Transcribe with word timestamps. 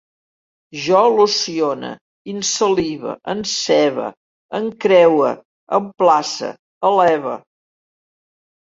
Jo 0.85 1.01
locione, 1.17 1.91
insalive, 2.33 3.13
encebe, 3.35 4.09
encreue, 4.63 5.31
emplace, 5.83 6.53
eleve 6.93 7.41